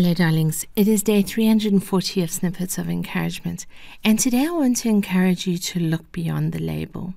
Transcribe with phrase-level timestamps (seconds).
[0.00, 0.64] Hello, darlings.
[0.76, 3.66] It is day 340 of Snippets of Encouragement,
[4.04, 7.14] and today I want to encourage you to look beyond the label.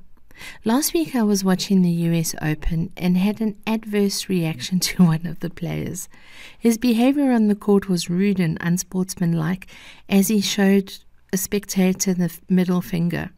[0.66, 5.28] Last week I was watching the US Open and had an adverse reaction to one
[5.28, 6.10] of the players.
[6.58, 9.68] His behavior on the court was rude and unsportsmanlike
[10.10, 10.92] as he showed
[11.32, 13.30] a spectator the middle finger.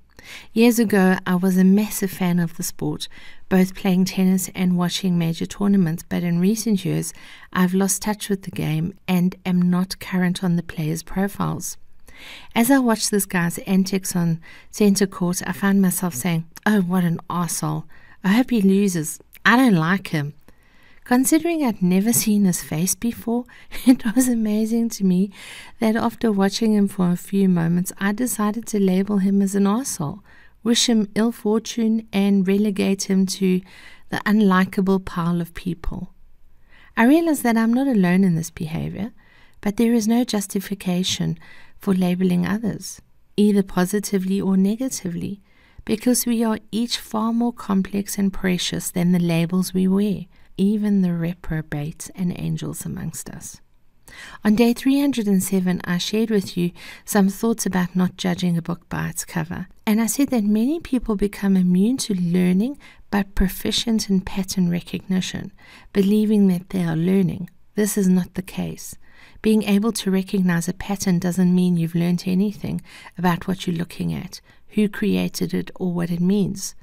[0.53, 3.07] Years ago, I was a massive fan of the sport,
[3.49, 7.13] both playing tennis and watching major tournaments, but in recent years,
[7.51, 11.77] I've lost touch with the game and am not current on the players' profiles.
[12.55, 14.39] As I watched this guy's antics on
[14.71, 17.85] centre court, I found myself saying, Oh, what an arsehole.
[18.23, 19.19] I hope he loses.
[19.45, 20.33] I don't like him.
[21.03, 23.43] Considering I'd never seen his face before,
[23.85, 25.31] it was amazing to me
[25.79, 29.65] that after watching him for a few moments, I decided to label him as an
[29.65, 30.21] arsehole,
[30.63, 33.59] wish him ill fortune, and relegate him to
[34.11, 36.13] the unlikable pile of people.
[36.95, 39.11] I realize that I'm not alone in this behavior,
[39.59, 41.37] but there is no justification
[41.79, 43.01] for labeling others,
[43.35, 45.41] either positively or negatively,
[45.83, 51.01] because we are each far more complex and precious than the labels we wear even
[51.01, 53.61] the reprobates and angels amongst us.
[54.43, 56.71] On day 307, I shared with you
[57.05, 59.67] some thoughts about not judging a book by its cover.
[59.87, 62.77] And I said that many people become immune to learning
[63.09, 65.51] but proficient in pattern recognition,
[65.93, 67.49] believing that they are learning.
[67.75, 68.95] This is not the case.
[69.41, 72.81] Being able to recognize a pattern doesn't mean you've learned anything
[73.17, 76.75] about what you're looking at, who created it, or what it means.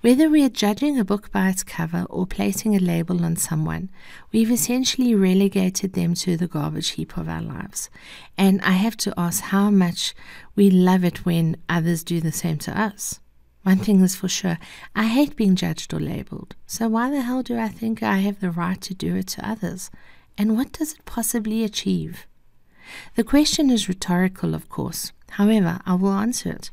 [0.00, 3.90] Whether we are judging a book by its cover or placing a label on someone,
[4.30, 7.90] we've essentially relegated them to the garbage heap of our lives.
[8.36, 10.14] And I have to ask how much
[10.54, 13.18] we love it when others do the same to us.
[13.64, 14.58] One thing is for sure
[14.94, 16.54] I hate being judged or labeled.
[16.66, 19.48] So why the hell do I think I have the right to do it to
[19.48, 19.90] others?
[20.36, 22.26] And what does it possibly achieve?
[23.16, 25.12] The question is rhetorical, of course.
[25.30, 26.70] However, I will answer it.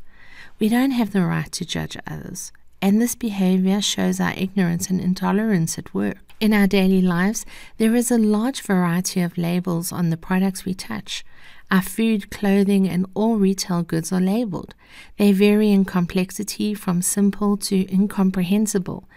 [0.59, 5.02] We don't have the right to judge others and this behavior shows our ignorance and
[5.02, 6.17] intolerance at work.
[6.39, 7.45] In our daily lives,
[7.77, 11.23] there is a large variety of labels on the products we touch.
[11.72, 14.76] Our food, clothing, and all retail goods are labeled.
[15.17, 19.08] They vary in complexity from simple to incomprehensible,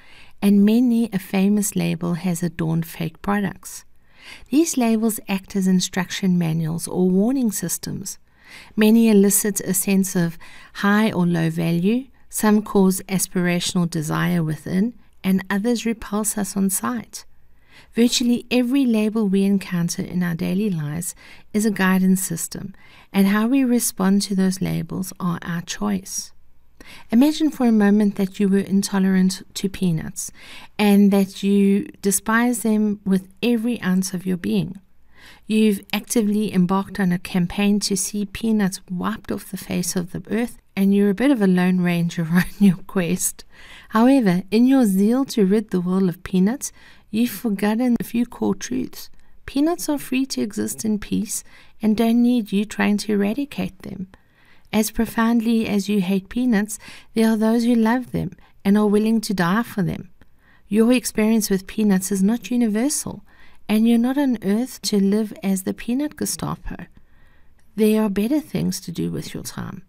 [0.41, 3.85] and many a famous label has adorned fake products.
[4.51, 8.19] These labels act as instruction manuals or warning systems.
[8.77, 10.39] Many elicit a sense of
[10.75, 14.95] high or low value, some cause aspirational desire within,
[15.25, 17.25] and others repulse us on sight.
[17.95, 21.15] Virtually every label we encounter in our daily lives
[21.53, 22.75] is a guidance system,
[23.13, 26.33] and how we respond to those labels are our choice.
[27.11, 30.31] Imagine for a moment that you were intolerant to peanuts
[30.79, 34.81] and that you despise them with every ounce of your being.
[35.47, 40.23] You've actively embarked on a campaign to see peanuts wiped off the face of the
[40.31, 43.45] earth, and you're a bit of a lone ranger on your quest.
[43.91, 46.73] However, in your zeal to rid the world of peanuts,
[47.11, 49.11] you've forgotten a few core truths.
[49.47, 51.43] Peanuts are free to exist in peace
[51.81, 54.09] and don't need you trying to eradicate them.
[54.73, 56.79] As profoundly as you hate peanuts,
[57.15, 58.33] there are those who love them
[58.65, 60.11] and are willing to die for them.
[60.69, 63.25] Your experience with peanuts is not universal
[63.69, 66.87] and you're not on earth to live as the peanut Gestapo.
[67.77, 69.83] There are better things to do with your time.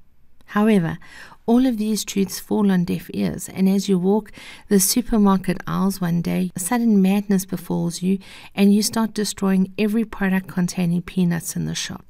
[0.47, 0.97] However,
[1.45, 4.31] all of these truths fall on deaf ears, and as you walk
[4.67, 8.19] the supermarket aisles one day, a sudden madness befalls you,
[8.53, 12.08] and you start destroying every product containing peanuts in the shop.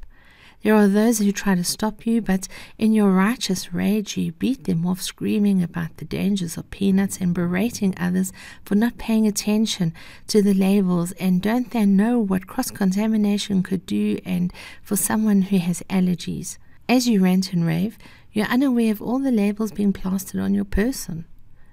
[0.61, 4.65] There are those who try to stop you, but in your righteous rage, you beat
[4.65, 8.33] them off, screaming about the dangers of peanuts and berating others
[8.65, 9.93] for not paying attention
[10.27, 11.13] to the labels.
[11.13, 14.51] And don't they know what cross contamination could do and
[14.83, 16.57] for someone who has allergies?
[16.89, 17.97] As you rant and rave,
[18.33, 21.25] you're unaware of all the labels being plastered on your person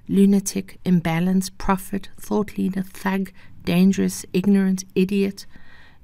[0.09, 3.33] lunatic, imbalanced, prophet, thought leader, thug,
[3.65, 5.45] dangerous, ignorant, idiot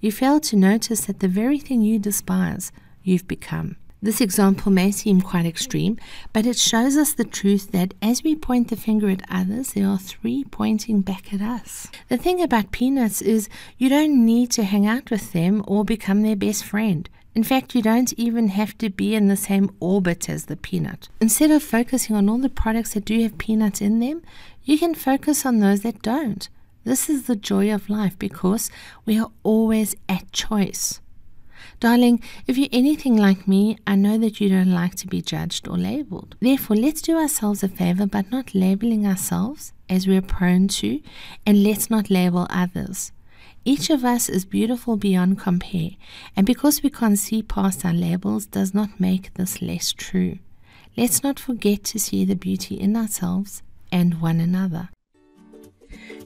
[0.03, 2.73] you fail to notice that the very thing you despise,
[3.03, 3.77] you've become.
[4.03, 5.97] This example may seem quite extreme,
[6.33, 9.87] but it shows us the truth that as we point the finger at others, there
[9.87, 11.87] are three pointing back at us.
[12.09, 13.49] The thing about peanuts is
[13.79, 17.09] you don't need to hang out with them or become their best friend.
[17.37, 21.09] In fact, you don't even have to be in the same orbit as the peanut.
[21.21, 24.23] Instead of focusing on all the products that do have peanuts in them,
[24.65, 26.49] you can focus on those that don't.
[26.85, 28.71] This is the joy of life because
[29.07, 31.01] we are always at choice.
[31.79, 35.69] Darling, if you're anything like me, I know that you don't like to be judged
[35.69, 36.37] or labeled.
[36.41, 41.01] Therefore, let's do ourselves a favor by not labeling ourselves as we're prone to,
[41.47, 43.13] and let's not label others.
[43.65, 45.91] Each of us is beautiful beyond compare,
[46.37, 50.39] and because we can't see past our labels does not make this less true.
[50.97, 53.63] Let's not forget to see the beauty in ourselves
[53.93, 54.89] and one another.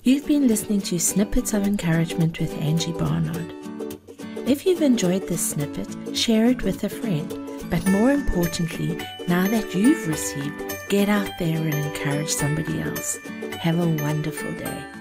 [0.06, 3.52] You've been listening to Snippets of Encouragement with Angie Barnard.
[4.46, 7.28] If you've enjoyed this snippet, share it with a friend.
[7.68, 13.16] But more importantly, now that you've received, get out there and encourage somebody else.
[13.58, 14.95] Have a wonderful day.